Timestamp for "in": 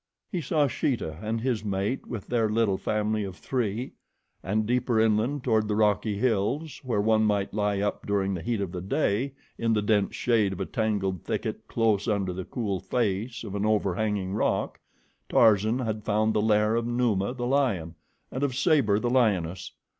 9.59-9.73